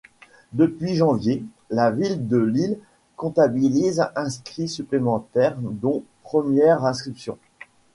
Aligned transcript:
Depuis 0.53 0.95
janvier, 0.95 1.43
la 1.69 1.91
ville 1.91 2.27
de 2.27 2.37
Lille 2.37 2.79
comptabilise 3.17 4.09
inscrits 4.15 4.67
supplémentaires, 4.67 5.57
dont 5.59 6.03
premières 6.23 6.83
inscriptions. 6.85 7.37